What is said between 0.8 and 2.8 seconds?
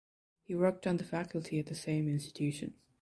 on the faculty at the same institution.